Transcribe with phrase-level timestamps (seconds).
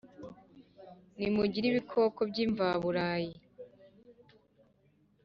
[1.19, 3.33] Nimugwire Bikoko by'imva-burayi